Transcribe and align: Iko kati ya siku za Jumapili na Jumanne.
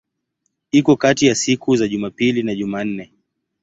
Iko 0.71 0.95
kati 0.95 1.25
ya 1.25 1.35
siku 1.35 1.75
za 1.75 1.87
Jumapili 1.87 2.43
na 2.43 2.55
Jumanne. 2.55 3.11